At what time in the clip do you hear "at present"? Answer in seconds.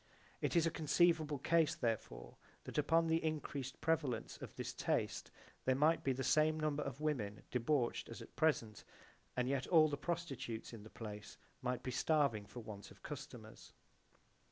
8.19-8.83